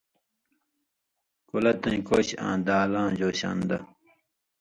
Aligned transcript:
کلَتیں 1.49 1.99
کوٙشیۡ 2.07 2.39
آں 2.47 2.57
دالاں 2.65 3.09
جُوشانده 3.19 3.77